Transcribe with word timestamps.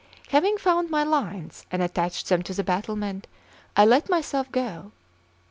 Having 0.29 0.57
found 0.57 0.89
my 0.89 1.03
lines 1.03 1.67
and 1.69 1.79
attached 1.83 2.27
them 2.27 2.41
to 2.41 2.55
the 2.55 2.63
battlement, 2.63 3.27
I 3.77 3.85
let 3.85 4.09
myself 4.09 4.51
go. 4.51 4.91